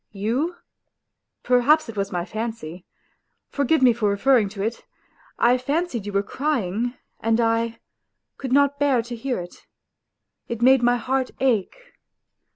[0.13, 0.55] You...
[1.43, 2.87] perhaps it was my fancy....
[3.49, 4.83] Forgive me for referring to it;
[5.37, 7.77] I fancied you were crying, and I...
[8.37, 9.67] could not bear to hear it...
[10.47, 11.75] it made my heart ache.